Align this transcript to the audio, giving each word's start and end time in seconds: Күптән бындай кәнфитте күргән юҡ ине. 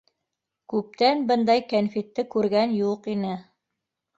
Күптән 0.73 1.21
бындай 1.31 1.63
кәнфитте 1.73 2.27
күргән 2.37 2.75
юҡ 2.79 3.11
ине. 3.17 3.39